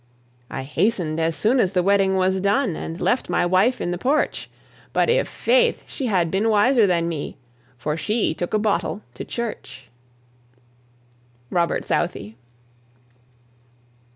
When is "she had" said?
5.85-6.31